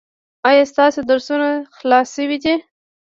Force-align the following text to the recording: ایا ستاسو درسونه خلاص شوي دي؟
ایا 0.49 0.63
ستاسو 0.71 0.99
درسونه 1.09 1.49
خلاص 1.77 2.07
شوي 2.15 2.37
دي؟ 2.43 2.55